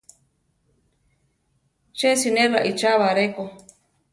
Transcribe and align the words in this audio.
Ché 1.97 2.09
siné 2.21 2.43
raichába 2.53 3.05
aréko. 3.11 3.43